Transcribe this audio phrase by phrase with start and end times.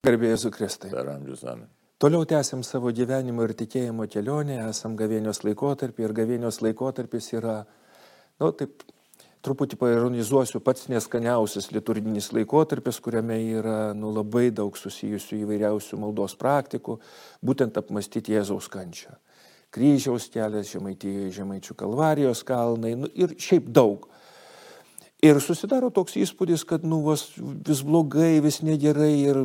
[0.00, 0.88] Garbėjai su Kristai.
[0.94, 1.66] Per amžius amen.
[2.00, 7.56] Toliau tęsiam savo gyvenimo ir tikėjimo kelionę, esam gavėnios laikotarpį ir gavėnios laikotarpis yra,
[8.40, 8.86] na, nu, taip,
[9.44, 16.96] truputį paironizuosiu, pats neskaniausias liturginis laikotarpis, kuriame yra, nu, labai daug susijusių įvairiausių maldos praktikų,
[17.44, 19.12] būtent apmastyti Jėzaus kančią.
[19.76, 24.08] Kryžiaus kelias, žemaitijai, žemaičių kalvarijos kalnai, nu, ir šiaip daug.
[25.20, 29.40] Ir susidaro toks įspūdis, kad nu, vas, vis blogai, vis negerai ir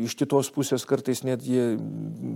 [0.00, 1.74] iš kitos pusės kartais netgi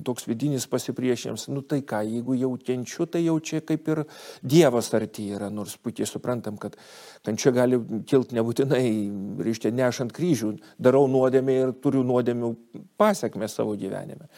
[0.04, 1.46] toks vidinis pasipriešinimas.
[1.48, 4.02] Nu tai ką, jeigu jau kenčiu, tai jau čia kaip ir
[4.44, 6.76] Dievas arti yra, nors puikiai suprantam, kad
[7.24, 8.84] kančia gali kilti nebūtinai,
[9.48, 12.52] reiškia, nešant kryžių, darau nuodėmę ir turiu nuodėmių
[13.00, 14.28] pasiekmes savo gyvenime.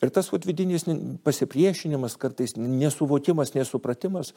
[0.00, 0.88] Ir tas vat, vidinis
[1.28, 4.32] pasipriešinimas, kartais nesuvokimas, nesupratimas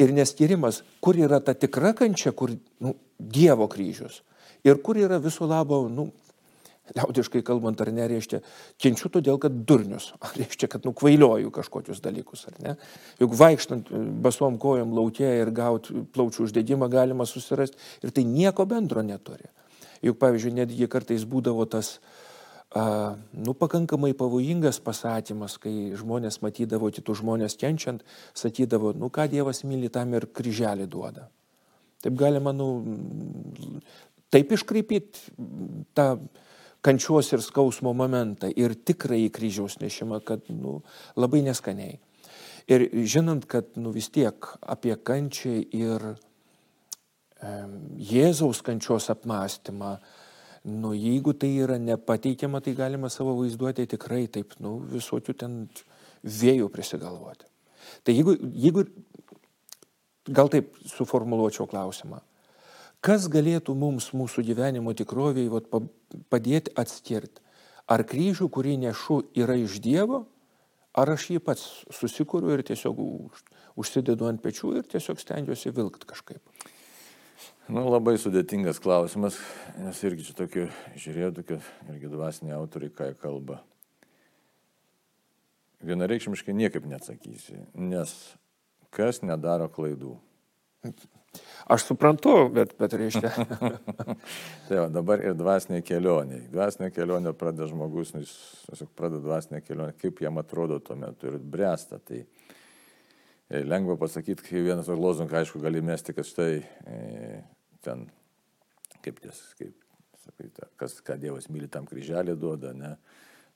[0.00, 4.22] ir neskirimas, kur yra ta tikra kančia, kur nu, Dievo kryžius
[4.64, 6.08] ir kur yra viso labo, nu,
[6.96, 8.40] liaudiškai kalbant, ar ne, reiškia,
[8.82, 12.74] kenčiu todėl, kad durnius, ar reiškia, kad nukvailioju kažkokius dalykus, ar ne.
[13.20, 13.92] Juk vaikštant
[14.24, 19.48] basom kojom laukia ir gauti plaučių uždegimą galima susirasti ir tai nieko bendro neturi.
[20.04, 22.29] Juk, pavyzdžiui, netgi kartais būdavo tas uh,
[22.74, 28.04] a, nu, pakankamai pavojingas pasakymas, kai žmonės matydavo kitus žmonės kenčiant,
[28.38, 31.26] sakydavo, nu ką Dievas myli, tam ir kryželį duoda.
[32.00, 32.68] Taip galima, nu,
[34.32, 35.34] taip iškreipyti
[35.98, 36.06] tą
[36.80, 40.80] kančios ir skausmo momentą ir tikrai kryžiaus nešimą, kad nu,
[41.18, 41.98] labai neskaniai.
[42.70, 47.52] Ir žinant, kad nu, vis tiek apie kančią ir e,
[48.12, 49.96] Jėzaus kančios apmąstymą,
[50.64, 55.60] nu, jeigu tai yra nepateikiama, tai galima savo vaizduotėje tikrai taip, nu, visokių ten
[56.24, 57.46] vėjų prisigalvoti.
[58.04, 58.84] Tai jeigu, jeigu
[60.28, 62.20] gal taip suformuluočiau klausimą,
[63.00, 65.70] kas galėtų mums mūsų gyvenimo tikroviai vat,
[66.32, 67.40] padėti atskirti,
[67.90, 70.26] ar kryžių, kurį nešu, yra iš Dievo,
[70.92, 73.00] ar aš jį pats susikūriu ir tiesiog
[73.80, 76.42] užsidedu ant pečių ir tiesiog stengiuosi vilkti kažkaip.
[77.70, 79.36] Nu, labai sudėtingas klausimas,
[79.78, 80.64] nes irgi čia tokiu,
[80.98, 81.58] žiūrėjau, tokie
[81.92, 83.60] irgi dvasiniai autoriai, ką jie kalba.
[85.86, 88.14] Vienareikšmiškai niekaip neatsakysi, nes
[88.90, 90.16] kas nedaro klaidų.
[91.70, 93.30] Aš suprantu, bet, bet reiškia.
[94.66, 96.42] tai jau dabar ir dvasinė kelionė.
[96.50, 101.38] Dvasinė kelionė pradeda žmogus, nu, jis pradeda dvasinę kelionę, kaip jam atrodo tuo metu ir
[101.38, 102.00] bręsta.
[102.02, 106.98] Tai e, lengva pasakyti, kai vienas lozungas, aišku, gali mesti, kad štai e,
[107.84, 108.06] ten,
[109.04, 109.74] kaip ties, kaip,
[110.24, 112.94] sakai, ta, kas, ką Dievas myli, tam kryželį duoda, ne,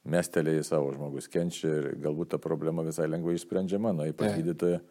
[0.08, 4.82] mestelėjai savo žmogus kenčia ir galbūt ta problema visai lengvai išsprendžiama, na, į pagydytoją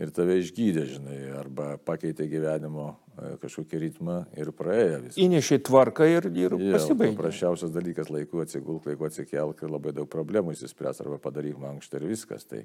[0.00, 5.20] ir tave išgydė, žinai, arba pakeitė gyvenimo e, kažkokį ritmą ir praėjo visą.
[5.20, 7.16] Įnešė tvarką ir, ir pasibaigė.
[7.18, 12.08] Paprasčiausias dalykas laiku atsigulk, laiku atsikelk ir labai daug problemų įsispręs arba padaryk mankštą ir
[12.14, 12.48] viskas.
[12.48, 12.62] Tai,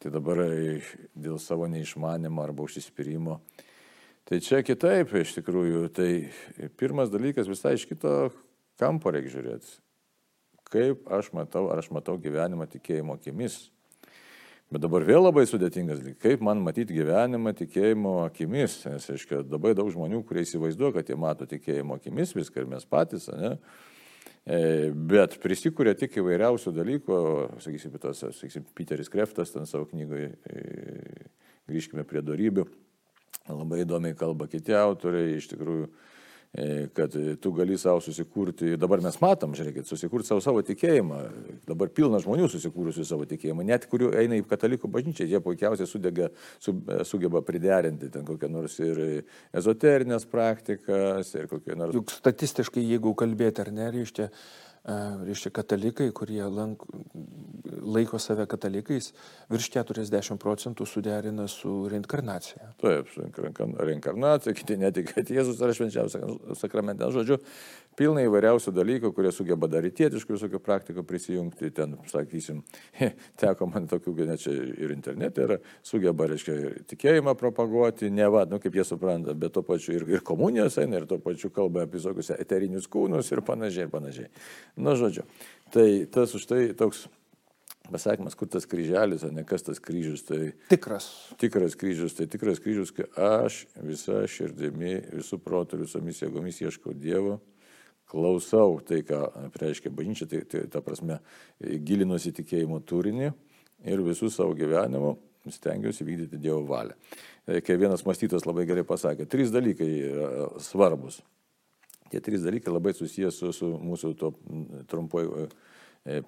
[0.00, 0.78] tai dabar e,
[1.12, 3.42] dėl savo neišmanimo arba užsispyrimo
[4.28, 5.86] Tai čia kitaip iš tikrųjų.
[5.96, 6.10] Tai
[6.76, 8.28] pirmas dalykas visai iš kito
[8.80, 9.70] kampo reikia žiūrėti.
[10.68, 13.56] Kaip aš matau, ar aš matau gyvenimą tikėjimo akimis.
[14.68, 16.20] Bet dabar vėl labai sudėtingas dalykas.
[16.20, 18.82] Kaip man matyti gyvenimą tikėjimo akimis.
[18.84, 22.84] Nes, aiškiai, labai daug žmonių, kurie įsivaizduoja, kad jie mato tikėjimo akimis viską ir mes
[22.84, 23.54] patys, ne?
[24.44, 24.58] E,
[24.92, 27.22] bet prisikūrė tik įvairiausių dalykų,
[27.64, 30.34] sakysim, tos, sakysim, Peteris Kreftas ten savo knygoje,
[31.68, 32.66] grįžkime prie darybių
[33.54, 35.86] Labai įdomiai kalba kiti autoriai, iš tikrųjų,
[36.52, 36.66] e,
[36.96, 41.20] kad tu gali savo susikurti, dabar mes matom, žiūrėkit, susikurti savo savo tikėjimą,
[41.68, 46.30] dabar pilna žmonių susikūrusių savo tikėjimą, net kurių eina į katalikų bažnyčią, jie puikiausiai sudega,
[46.60, 46.76] su,
[47.08, 49.02] sugeba priderinti ten kokią nors ir
[49.56, 51.96] ezoterinės praktikas, ir kokią nors...
[51.96, 54.28] Juk statistiškai, jeigu kalbėti ar ne, reiškia,
[55.28, 56.84] reiškia katalikai, kurie lank,
[57.82, 59.12] laiko save katalikais,
[59.52, 62.72] virš 40 procentų suderina su reinkarnacija.
[62.82, 67.14] Taip, su reinkarnacija, kiti netik, kad Jėzus yra švenčiausias sakramentas.
[67.16, 67.38] Žodžiu,
[67.98, 71.70] pilna įvairiausių dalykų, kurie sugeba daritietiškų visokių praktikų prisijungti.
[71.74, 72.62] Ten, sakysim,
[73.40, 76.56] teko man tokių, net čia ir internete yra, sugeba, reiškia,
[76.90, 81.00] tikėjimą propaguoti, ne va, nu kaip jie supranta, bet to pačiu ir, ir komunijos eina,
[81.00, 84.30] ir to pačiu kalba apie visokius eterinius kūnus ir panašiai, panašiai.
[84.78, 85.26] Na, žodžiu,
[85.74, 87.06] tai tas už tai toks
[87.92, 90.24] pasakymas, kur tas kryželis, o ne kas tas kryžius.
[90.28, 90.40] Tai
[90.70, 91.08] tikras.
[91.40, 97.38] Tikras kryžius, tai tikras kryžius, kai aš visą širdimi, visų protų, visomis jėgomis ieškau Dievo
[98.08, 99.20] klausau tai, ką
[99.60, 101.18] reiškia bažnyčia, tai, tai ta prasme
[101.60, 103.32] gilinuosi tikėjimo turinį
[103.88, 105.16] ir visų savo gyvenimo
[105.52, 106.96] stengiuosi vykdyti Dievo valią.
[107.44, 111.20] E, kai vienas mąstytas labai gerai pasakė, trys dalykai yra svarbus.
[112.08, 114.32] Tie trys dalykai labai susijęs su, su mūsų to
[114.88, 115.48] trumpuoju E,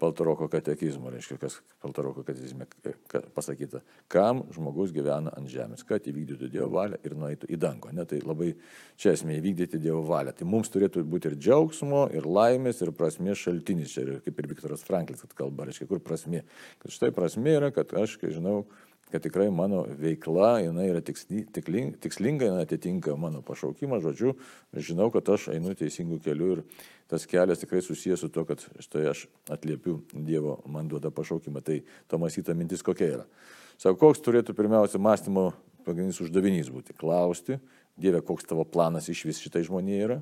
[0.01, 2.67] Paltaroko katekizmo, reiškia, kas Paltaroko katekizme
[3.35, 3.81] pasakyta,
[4.13, 7.95] kam žmogus gyvena ant žemės, kad įvykdytų Dievo valią ir nueitų į dangų.
[7.97, 8.51] Ne, tai labai
[9.01, 10.35] čia esmė įvykdyti Dievo valią.
[10.37, 13.95] Tai mums turėtų būti ir džiaugsmo, ir laimės, ir prasmės šaltinis.
[13.95, 16.45] Čia kaip ir Viktoras Franklis kalba, reiškia, kur prasmė.
[16.83, 18.67] Kad štai prasmė yra, kad aš, kai žinau,
[19.11, 24.35] kad tikrai mano veikla, jinai yra tikslinga, jinai atitinka mano pašaukimą, žodžiu,
[24.75, 26.63] žinau, kad aš einu teisingų kelių ir
[27.11, 31.63] tas kelias tikrai susijęs su to, kad štai aš atliepiu Dievo man duotą pašaukimą.
[31.67, 33.27] Tai to mąstyta mintis kokia yra.
[33.81, 35.51] Sako, koks turėtų pirmiausia mąstymo
[35.87, 36.95] pagrindinis uždavinys būti?
[36.95, 37.59] Klausti,
[38.01, 40.21] Dieve, koks tavo planas iš vis šitai žmonėje yra?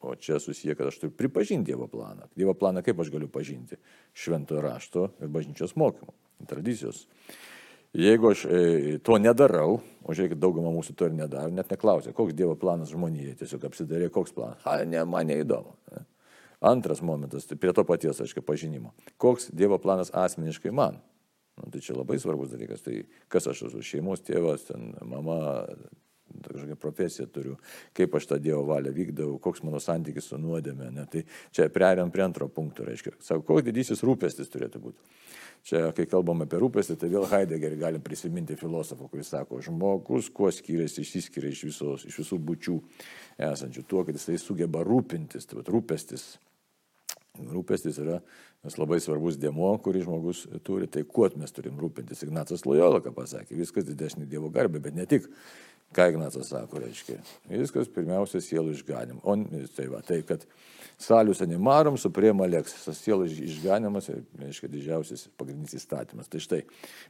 [0.00, 2.30] O čia susiję, kad aš turiu pripažinti Dievo planą.
[2.36, 3.76] Dievo planą kaip aš galiu pažinti?
[4.16, 6.14] Šventojo rašto ir bažnyčios mokymo
[6.48, 7.06] tradicijos.
[7.92, 12.36] Jeigu aš e, to nedarau, o žiūrėkit, dauguma mūsų to ir nedaro, net neklausia, koks
[12.38, 14.62] Dievo planas žmonėje, tiesiog apsidarė, koks planas.
[14.62, 15.74] A, ne, man neįdomu.
[15.90, 16.04] Ne.
[16.70, 18.94] Antras momentas, tai prie to paties, aiškiai, pažinimo.
[19.18, 21.00] Koks Dievo planas asmeniškai man?
[21.58, 22.84] Nu, tai čia labai svarbus dalykas.
[22.86, 22.94] Tai
[23.32, 25.66] kas aš esu, šeimos tėvas, ten, mama,
[26.44, 27.56] kažkokią profesiją turiu,
[27.96, 30.90] kaip aš tą Dievo valią vykdau, koks mano santykis su nuodėme.
[30.94, 31.06] Ne?
[31.10, 31.24] Tai
[31.54, 33.16] čia priarėm prie antro punkto, reiškia.
[33.24, 35.18] Sako, koks didysis rūpestis turėtų būti.
[35.66, 40.48] Čia, kai kalbam apie rūpestį, tai vėl Heideggerį galim prisiminti filosofą, kuris sako, žmogus kuo
[40.54, 42.76] skiriasi, išsiskiria iš, visos, iš visų būčių
[43.50, 46.30] esančių, tuo, kad jisai sugeba rūpintis, tai rūpestis.
[47.40, 48.18] Rūpestis yra
[48.80, 52.24] labai svarbus dėmo, kurį žmogus turi, tai kuo mes turim rūpintis.
[52.24, 55.28] Ignacas Lojola, ką pasakė, viskas didesnė Dievo garbė, bet ne tik.
[55.94, 57.16] Ką Ignacas sako, reiškia,
[57.50, 59.16] viskas pirmiausia sielų išganim.
[59.26, 59.34] O
[59.74, 60.44] tai va, tai kad
[61.00, 66.30] salius animarum suprema leksas, sielų išganimas, reiškia, didžiausias pagrindinis įstatymas.
[66.30, 66.60] Tai štai,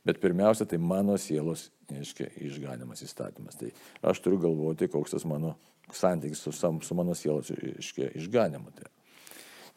[0.08, 3.60] bet pirmiausia, tai mano sielos, reiškia, išganimas įstatymas.
[3.60, 3.68] Tai
[4.12, 5.58] aš turiu galvoti, koks tas mano
[5.92, 8.72] santykis su, su mano sielos, reiškia, išganimu.
[8.78, 8.88] Tai.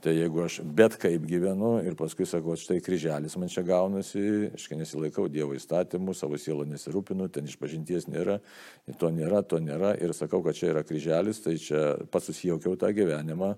[0.03, 4.65] Tai jeigu aš bet kaip gyvenu ir paskui sakau, štai kryželis man čia gaunasi, aš
[4.75, 8.41] nesilaikau Dievo įstatymų, savo sielą nesirūpinu, ten išpažinties nėra,
[8.99, 12.89] to nėra, to nėra ir sakau, kad čia yra kryželis, tai čia pats susijaukiau tą
[12.97, 13.53] gyvenimą,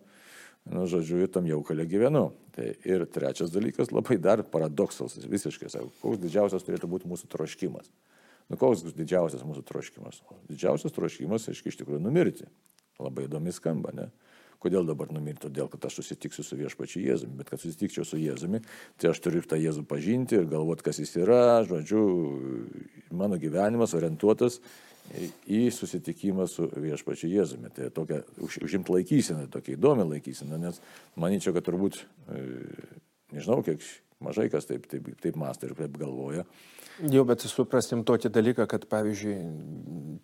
[0.69, 2.27] nu, žodžiu, tam jaukalė gyvenu.
[2.53, 7.89] Tai ir trečias dalykas, labai dar paradoksas, visiškai, sakau, koks didžiausias turėtų būti mūsų troškimas.
[8.53, 10.21] Nu, koks didžiausias mūsų troškimas?
[10.51, 12.45] Didžiausias troškimas, aiškiai, iš tikrųjų numirti.
[13.01, 14.11] Labai įdomi skamba, ne?
[14.65, 15.43] Kodėl dabar numirti?
[15.45, 17.35] Todėl, kad aš susitiksiu su viešpačiu Jėzumi.
[17.37, 18.63] Bet kad susitikčiau su Jėzumi,
[18.97, 21.61] tai aš turiu ir tą Jėzų pažinti ir galvoti, kas jis yra.
[21.69, 22.01] Žodžiu,
[23.13, 24.57] mano gyvenimas orientuotas
[25.45, 27.69] į susitikimą su viešpačiu Jėzumi.
[27.75, 30.81] Tai tokia už, užimt laikysena, tokia įdomi laikysena, nes
[31.19, 32.41] manyčiau, kad turbūt, e,
[33.35, 33.85] nežinau, kiek
[34.25, 36.47] mažai kas taip, taip, taip mąsto ir taip galvoja.
[37.11, 39.37] Jau, bet suprasim tokį dalyką, kad pavyzdžiui,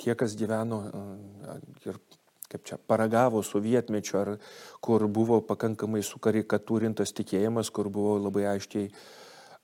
[0.01, 1.59] tie, kas gyveno e,
[1.91, 2.01] ir
[2.51, 4.33] kaip čia, paragavo sovietmečio, ar
[4.83, 8.91] kur buvo pakankamai sukarikatūrintas tikėjimas, kur buvo labai aiškiai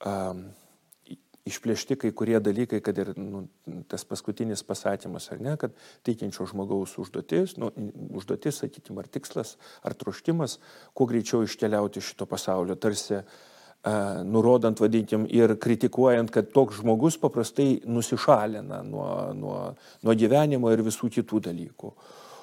[0.07, 0.47] um,
[1.47, 3.45] išplėšti kai kurie dalykai, kad ir nu,
[3.91, 5.75] tas paskutinis pasakymas, ar ne, kad
[6.07, 7.71] tikinčio žmogaus užduotis, nu,
[8.19, 9.55] užduotis, sakykime, ar tikslas,
[9.85, 10.57] ar troštimas,
[10.97, 13.31] kuo greičiau iškeliauti iš šito pasaulio, tarsi uh,
[14.27, 19.59] nurodant, vadinkim, ir kritikuojant, kad toks žmogus paprastai nusišalina nuo, nuo,
[20.03, 21.93] nuo gyvenimo ir visų kitų dalykų.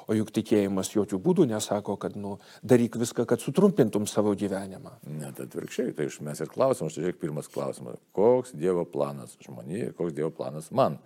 [0.04, 4.98] O juk tikėjimas jokių būdų nesako, kad nu, daryk viską, kad sutrumpintum savo gyvenimą.
[5.20, 10.16] Net atvirkščiai, tai mes ir klausim, aš žiūrėk pirmas klausimas, koks Dievo planas žmonijai koks
[10.16, 11.00] Dievo planas man.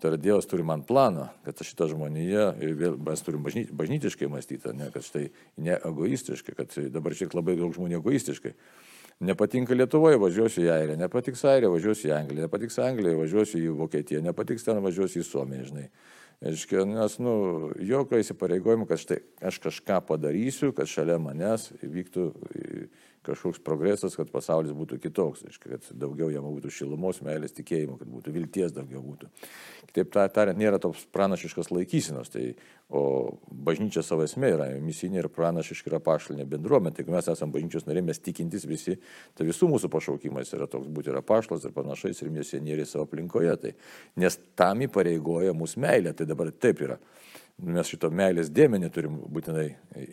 [0.00, 4.30] Tai yra Dievas turi man planą, kad šitą žmoniją, ir vėl mes turim bažny, bažnytiškai
[4.32, 5.26] mąstyti, ne, kad štai
[5.60, 8.54] ne egoistiškai, kad dabar šiek labai daug žmonių egoistiškai.
[9.28, 14.22] Nepatinka Lietuvoje, važiuosiu į Airiją, nepatiks Airiją, važiuosiu į Angliją, nepatiks Angliją, važiuosiu į Vokietiją,
[14.24, 15.84] nepatiks ten, važiuosiu į Suomiją, žinai.
[16.40, 17.32] Aiškia, nes, nu,
[17.84, 22.30] jokio įsipareigojimo, kad štai aš kažką padarysiu, kad šalia manęs vyktų
[23.26, 28.08] kažkoks progresas, kad pasaulis būtų kitoks, aiškia, kad daugiau jam būtų šilumos, meilės, tikėjimo, kad
[28.08, 29.28] būtų vilties daugiau būtų.
[29.90, 32.54] Kitaip tariant, nėra toks pranašiškas laikysinos, tai,
[32.88, 33.02] o
[33.50, 36.96] bažnyčia savo esmė yra misinė ir pranašiška yra pašalinė bendruomenė.
[36.96, 38.96] Tai mes esame bažnyčios nariai, mes tikintis visi,
[39.36, 43.56] tai visų mūsų pašaukimas yra toks būti yra pašlas ir panašais ir misionieriai savo aplinkoje.
[43.66, 43.74] Tai,
[44.24, 46.96] nes tam įpareigoja mūsų meilė, tai dabar taip yra
[47.62, 49.66] mes šito meilės dėmenį turim būtinai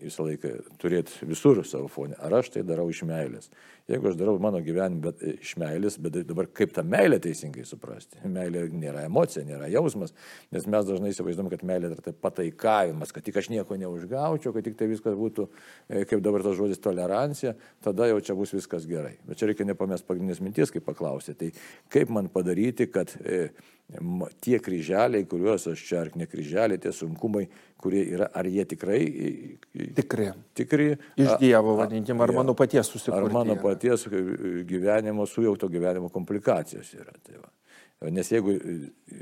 [0.04, 2.18] visą laiką turėti visur savo fonę.
[2.24, 3.50] Ar aš tai darau iš meilės?
[3.88, 8.20] Jeigu aš darau mano gyvenimą bet, iš meilės, bet dabar kaip tą meilę teisingai suprasti?
[8.28, 10.12] Meilė nėra emocija, nėra jausmas,
[10.52, 14.68] nes mes dažnai įsivaizduom, kad meilė yra tai pataikavimas, kad tik aš nieko neužgaučiau, kad
[14.68, 15.48] tik tai viskas būtų,
[15.88, 19.16] e, kaip dabar tas žodis tolerancija, tada jau čia bus viskas gerai.
[19.30, 21.38] Bet čia reikia nepamest pagrindinės minties, kaip paklausė.
[21.40, 21.54] Tai
[21.94, 23.48] kaip man padaryti, kad e,
[24.44, 27.46] tie kryželiai, kuriuos aš čia, ar ne kryželiai, tie sunkumai,
[27.80, 29.00] kurie yra, ar jie tikrai
[29.96, 30.28] tikri.
[30.58, 33.30] tikri Iš Dievo, vadinkim, ar mano paties susikurti.
[33.30, 34.08] Ar mano paties
[34.68, 37.16] gyvenimo, sujaukto gyvenimo komplikacijos yra.
[37.24, 37.48] Tai va.
[38.02, 38.54] Nes jeigu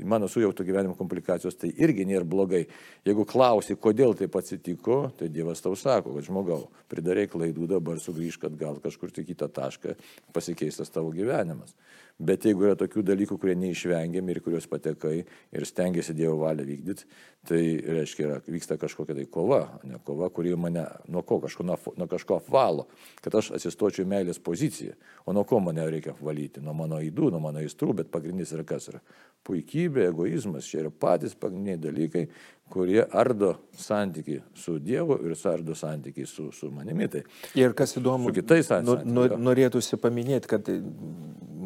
[0.04, 2.66] mano sujaukto gyvenimo komplikacijos, tai irgi nėra blogai.
[3.08, 8.44] Jeigu klausi, kodėl taip atsitiko, tai Dievas tau sako, kad žmogau, pridarai klaidų, dabar sugrįžk
[8.50, 9.96] atgal kažkur tik kitą tašką,
[10.36, 11.72] pasikeistas tavo gyvenimas.
[12.16, 17.04] Bet jeigu yra tokių dalykų, kurie neišvengiami ir kuriuos patekai ir stengiasi Dievo valią vykdyti,
[17.46, 21.76] tai reiškia, yra, vyksta kažkokia tai kova, ne kova, kuri mane nuo ko kažko, nuo,
[22.00, 22.86] nuo kažko apvalo,
[23.20, 24.96] kad aš atsistočiau meilės poziciją.
[25.28, 26.64] O nuo ko mane reikia valyti?
[26.64, 29.00] Nuo mano įdų, nuo mano įstrų, bet pagrindinis yra kas yra?
[29.46, 32.24] Puikybė, egoizmas, čia yra patys pagrindiniai dalykai,
[32.70, 37.06] kurie ardo santyki su Dievu ir ardo santyki su, su manimi.
[37.08, 37.22] Tai
[37.54, 39.36] ir kas įdomu, kitais santykiais.
[39.38, 40.70] Norėtųsi paminėti, kad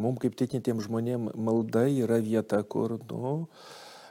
[0.00, 3.32] mums kaip tikintiems žmonėms malda yra vieta, kur nu,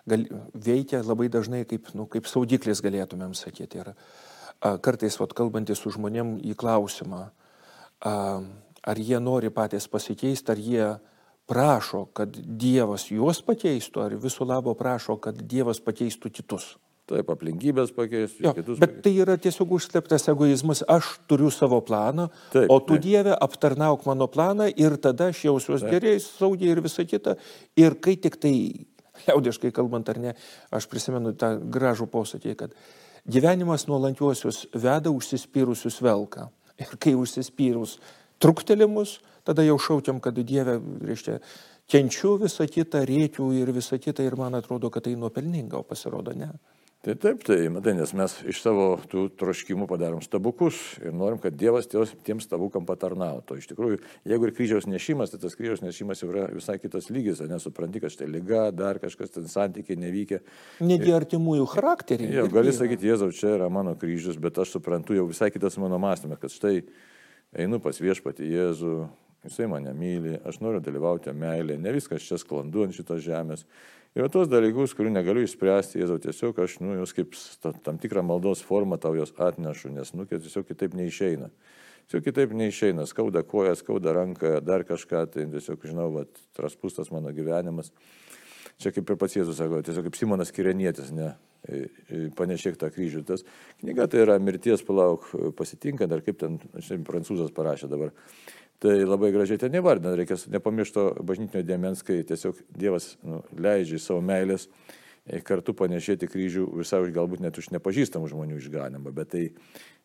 [0.09, 3.83] gal, veikia labai dažnai kaip, nu, kaip saudiklis galėtumėm sakyti.
[3.83, 7.27] Ir a, kartais, vat, kalbantys su žmonėm į klausimą,
[8.01, 8.15] a,
[8.89, 10.89] ar jie nori patys pasikeisti, ar jie
[11.49, 16.75] prašo, kad Dievas juos pakeistų, ar visų labo prašo, kad Dievas pakeistų kitus.
[17.09, 18.77] Taip, aplinkybės pakeistų, jo, kitus.
[18.77, 19.03] Bet pakeistų.
[19.07, 23.01] tai yra tiesiog užsleptas egoizmas, aš turiu savo planą, taip, o tu taip.
[23.07, 27.33] Dieve aptarnauk mano planą ir tada aš jausiuosi geriai, saugiai ir visa kita.
[27.81, 28.53] Ir kai tik tai,
[29.25, 30.35] liaudiškai kalbant ar ne,
[30.69, 32.77] aš prisimenu tą gražų posakį, kad
[33.25, 36.45] gyvenimas nuolankiuosius veda užsispyrusius velką.
[36.79, 37.97] Ir kai užsispyrus
[38.39, 39.17] truktelimus,
[39.49, 40.77] tada jau šaukiam, kad Dieve,
[41.09, 41.39] reiškia,
[41.89, 46.37] kenčiu visą kitą, rėkiu ir visą kitą ir man atrodo, kad tai nuopelninga, o pasirodo
[46.37, 46.53] ne.
[46.99, 51.55] Tai taip, tai matai, nes mes iš savo tų troškimų padarom stabukus ir norim, kad
[51.55, 53.55] Dievas tiems, stabukam patarnautų.
[53.61, 57.39] Iš tikrųjų, jeigu ir kryžiaus nešimas, tai tas kryžiaus nešimas jau yra visai kitas lygis,
[57.47, 60.41] nesupranti, kad štai lyga, dar kažkas ten santykiai nevykia.
[60.83, 62.33] Negi artimųjų charakterį.
[62.35, 66.01] Jau gali sakyti, Jėzau, čia yra mano kryžius, bet aš suprantu jau visai kitas mano
[66.03, 66.81] mąstymas, kad štai
[67.63, 68.97] einu pas viešpatį Jėzų,
[69.45, 73.65] jisai mane myli, aš noriu dalyvauti meilė, ne viskas čia sklandu ant šitos žemės.
[74.17, 77.35] Ir tuos dalykus, kurių negaliu išspręsti, Jėzau, tiesiog aš, nu, jūs kaip
[77.85, 81.51] tam tikrą maldos formą tau jos atnešu, nes, nu, tiesiog kitaip neišeina.
[82.09, 86.25] Tiesiog kitaip neišeina, skauda koją, skauda ranką, dar kažką, tai tiesiog, žinau, va,
[86.57, 87.93] traspustas mano gyvenimas.
[88.81, 91.33] Čia kaip ir pats Jėzus sako, tiesiog kaip Simonas Kirenietis, ne,
[92.39, 93.25] panešėk tą kryžių.
[93.27, 93.43] Tas
[93.81, 95.27] knyga tai yra mirties palauk
[95.59, 98.13] pasitinkant, ar kaip ten, žinai, prancūzas parašė dabar.
[98.79, 104.21] Tai labai gražiai ten nevardina, reikia nepamiršto bažnytinio dėmens, kai tiesiog Dievas nu, leidžia savo
[104.23, 109.43] meilės e, kartu panešėti kryžių visai galbūt net už nepažįstamų žmonių išganimą, bet tai,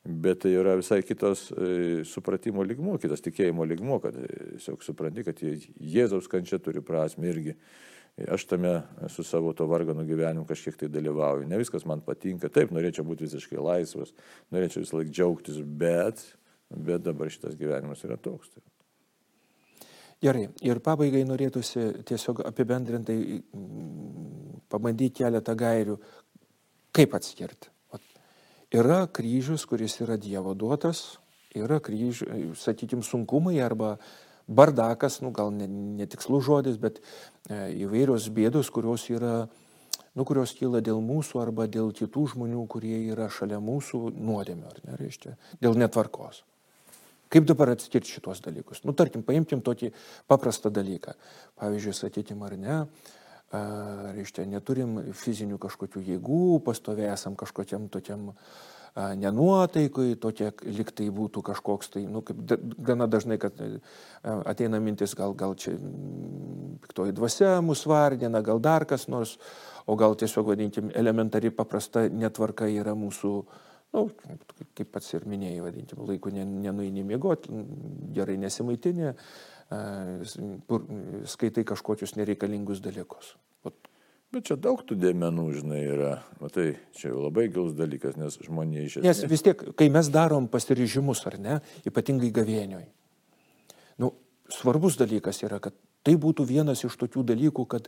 [0.02, 4.26] bet tai yra visai kitos e, supratimo ligmuo, kitas tikėjimo ligmuo, kad e,
[4.56, 7.58] tiesiog supranti, kad Jėzaus kančia turi prasme irgi.
[8.30, 11.46] Aš tame su savo to vargano gyvenimu kažkiek tai dalyvauju.
[11.50, 12.46] Ne viskas man patinka.
[12.50, 14.14] Taip, norėčiau būti visiškai laisvas,
[14.54, 16.22] norėčiau visą laiką džiaugtis, bet
[16.76, 18.54] bet dabar šitas gyvenimas yra toks.
[18.54, 18.64] Tai.
[20.24, 25.98] Gerai, ir pabaigai norėtųsi tiesiog apibendrintai mm, pabandyti keletą gairių,
[26.94, 27.70] kaip atskirti.
[28.74, 31.18] Yra kryžius, kuris yra Dievo duotas,
[31.54, 32.24] yra kryžius,
[32.58, 33.98] sakykime, sunkumai arba
[34.48, 39.44] bardakas, nu gal netikslus ne žodis, bet e, įvairios bėdos, kurios yra,
[40.16, 44.82] nu, kurios kyla dėl mūsų arba dėl kitų žmonių, kurie yra šalia mūsų nuodėmio, ar
[44.88, 46.42] ne, reiškia, dėl netvarkos.
[47.32, 48.84] Kaip dabar atskirti šitos dalykus?
[48.84, 49.90] Nu, tarkim, paimkim tokį
[50.30, 51.16] paprastą dalyką.
[51.60, 52.78] Pavyzdžiui, sakykim, ar ne,
[54.14, 58.32] reiškia, neturim fizinių kažkokių jėgų, pastoviai esam kažkokiam tokiam
[58.94, 62.38] nenuotaikui, tokia liktai būtų kažkoks tai, nu, kaip
[62.78, 63.58] gana dažnai, kad
[64.22, 65.74] ateina mintis, gal, gal čia
[66.84, 69.34] piktoji dvasia mus vardina, gal dar kas nors,
[69.86, 73.62] o gal tiesiog, vadinkim, elementari paprasta netvarka yra mūsų uh,
[73.94, 74.08] nu,
[74.74, 77.54] kaip pats ir minėjai, vadinkim, laiku nenuini miegoti,
[78.16, 79.14] gerai nesimaitinė,
[81.30, 83.34] skaitai kažkokius nereikalingus dalykus.
[84.34, 86.14] Bet čia daug tų dėmenų, žinai, yra.
[86.42, 89.06] Matai, čia jau labai gilus dalykas, nes žmonė iš esmės.
[89.06, 92.82] Nes vis tiek, kai mes darom pasiryžimus, ar ne, ypatingai gavėnioj,
[94.02, 94.10] nu,
[94.50, 97.86] svarbus dalykas yra, kad tai būtų vienas iš tokių dalykų, kad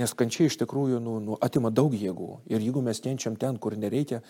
[0.00, 2.30] Nes kančia iš tikrųjų nu, nu, atima daug jėgų.
[2.48, 4.22] Ir jeigu mes kenčiam ten, kur nereikia,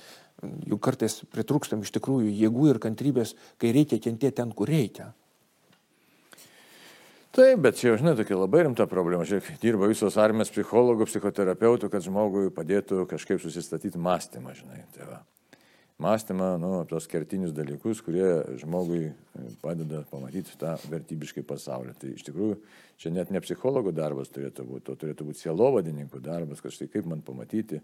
[0.43, 5.13] jų kartais pritrūkstam iš tikrųjų jėgų ir kantrybės, kai reikia kentėti ten, kur reikia.
[7.31, 9.23] Taip, bet čia, žinai, tokia labai rimta problema.
[9.29, 14.83] Žiūrėk, dirba visos armijos psichologų, psichoterapeutų, kad žmogui padėtų kažkaip susistatyti mąstymą, žinai.
[14.97, 15.21] Tai va.
[16.01, 18.27] Mąstymą, nu, tos kertinius dalykus, kurie
[18.61, 19.11] žmogui
[19.63, 21.95] padeda pamatyti tą vertybiškai pasaulį.
[22.01, 22.59] Tai iš tikrųjų
[23.01, 27.09] čia net ne psichologų darbas turėtų būti, o turėtų būti sielovadininkų darbas, kad štai kaip
[27.11, 27.81] man pamatyti,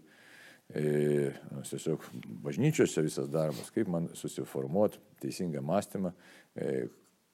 [0.73, 1.33] e,
[1.69, 2.05] tiesiog
[2.45, 6.13] bažnyčiose visas darbas, kaip man susiformuoti teisingą mąstymą,
[6.55, 6.87] e,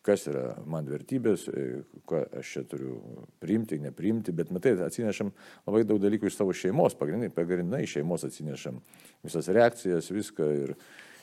[0.03, 2.97] kas yra man vertybės, e, ką aš čia turiu
[3.43, 5.31] priimti, nepriimti, bet matai, atsinešam
[5.67, 8.81] labai daug dalykų iš savo šeimos, pagrindinai, pagrindinai šeimos atsinešam
[9.23, 10.75] visas reakcijas, viską ir,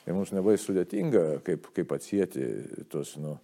[0.06, 2.46] ir mums labai sudėtinga, kaip, kaip atsijėti
[2.92, 3.34] tuos, nu,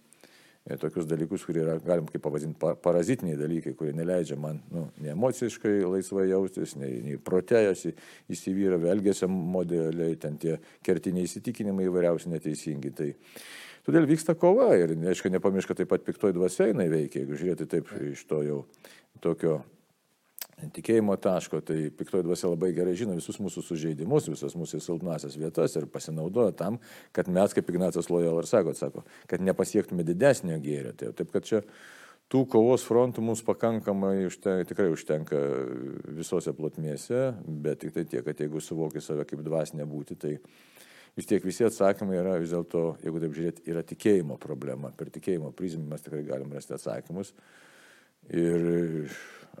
[0.65, 5.13] e, tokius dalykus, kurie yra, galim kaip pavadinti, parazitiniai dalykai, kurie neleidžia man nu, ne
[5.13, 7.93] emociškai laisvai jaustis, nei, nei protėjasi
[8.33, 12.95] įsivyra, elgesio modeliai, ten tie kertiniai įsitikinimai įvairiausi neteisingi.
[12.97, 13.13] Tai,
[13.87, 17.67] Todėl vyksta kova ir, aišku, nepamiršk, kad taip pat piktoji dvasia jinai veikia, jeigu žiūrėti
[17.71, 18.57] taip iš to jau
[19.23, 19.61] tokio
[20.73, 25.77] tikėjimo taško, tai piktoji dvasia labai gerai žino visus mūsų sužeidimus, visas mūsų silpnasias vietas
[25.77, 26.81] ir pasinaudoja tam,
[27.15, 30.95] kad mes, kaip Ignacas Lojal ir sako, sako, kad nepasiektume didesnio gėrio.
[30.97, 31.61] Tai, taip, kad čia
[32.33, 35.43] tų kovos frontų mums pakankamai užtenka, tikrai užtenka
[36.17, 40.35] visose plotmėse, bet tik tai tiek, kad jeigu suvoki save kaip dvasinę būti, tai
[41.17, 44.91] vis tiek visi atsakymai yra vis dėlto, jeigu taip žiūrėti, yra tikėjimo problema.
[44.93, 47.33] Per tikėjimo prizmę mes tikrai galim rasti atsakymus.
[48.33, 49.09] Ir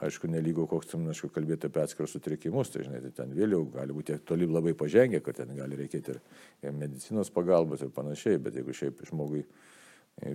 [0.03, 3.95] aišku, nelygo koks tam, aišku, kalbėti apie atskirus sutrikimus, tai žinai, tai ten vėliau gali
[3.95, 6.21] būti toli labai pažengę, kad ten gali reikėti ir,
[6.61, 9.41] ir medicinos pagalbos ir panašiai, bet jeigu šiaip žmogui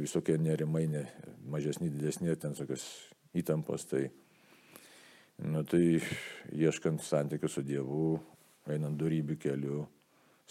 [0.03, 1.07] visokie nerimai, ne,
[1.51, 2.85] mažesni, didesni, ten tokios
[3.39, 4.09] įtampos, tai,
[5.47, 6.01] nu, tai
[6.51, 8.17] ieškant santykių su Dievu,
[8.71, 9.85] einant darybių keliu,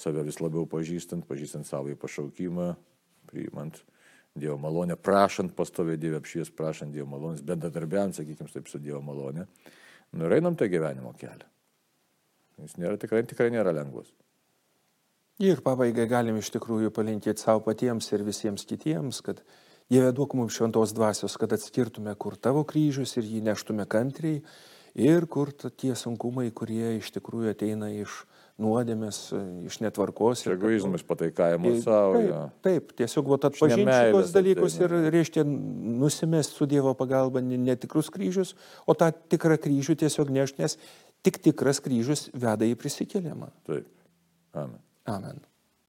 [0.02, 2.74] save vis labiau pažįstant, pažįstant savo pašaukimą,
[3.32, 3.84] priimant
[4.36, 9.48] Dievo malonę, prašant pastovę Dievo apšies, prašant Dievo malonės, bendradarbiant, sakykime, taip su Dievo malonė.
[10.16, 11.48] Nu ir einam tą gyvenimo kelią.
[12.62, 14.12] Jis nėra, tikrai, tikrai nėra lengvas.
[15.42, 19.42] Ir pabaigai galim iš tikrųjų palinkėti savo patiems ir visiems kitiems, kad
[19.92, 24.38] Dieve duok mums šventos dvasios, kad atskirtume, kur tavo kryžius ir jį neštume kantriai
[24.96, 28.22] ir kur tie sunkumai, kurie iš tikrųjų ateina iš
[28.62, 29.20] nuodėmės,
[29.68, 30.46] iš netvarkos.
[30.52, 32.16] Egoizmas, pataikavimas savo.
[32.18, 32.42] Taip, ja.
[32.68, 35.46] taip, tiesiog vat, atpažinti šios dalykus tai, ir, reiškia,
[36.02, 40.78] nusimest su Dievo pagalba netikrus kryžius, o tą tikrą kryžių tiesiog neš, nes
[41.26, 43.54] tik tikras kryžius veda į prisikėlimą.
[43.70, 43.88] Taip.
[44.54, 44.82] Amen.
[45.10, 45.51] Amen.